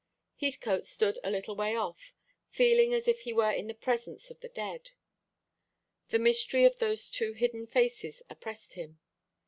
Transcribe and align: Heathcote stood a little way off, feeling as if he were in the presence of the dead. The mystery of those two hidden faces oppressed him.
Heathcote 0.39 0.87
stood 0.87 1.19
a 1.23 1.29
little 1.29 1.55
way 1.55 1.75
off, 1.75 2.11
feeling 2.49 2.91
as 2.91 3.07
if 3.07 3.19
he 3.19 3.33
were 3.33 3.51
in 3.51 3.67
the 3.67 3.75
presence 3.75 4.31
of 4.31 4.39
the 4.39 4.49
dead. 4.49 4.89
The 6.07 6.17
mystery 6.17 6.65
of 6.65 6.79
those 6.79 7.07
two 7.07 7.33
hidden 7.33 7.67
faces 7.67 8.23
oppressed 8.27 8.73
him. 8.73 8.99